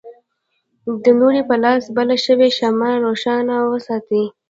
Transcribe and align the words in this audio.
د 1.03 1.05
نوري 1.19 1.41
په 1.49 1.55
لاس 1.63 1.83
بله 1.95 2.15
شوې 2.25 2.49
شمعه 2.57 2.93
روښانه 3.05 3.55
وساتي. 3.71 4.23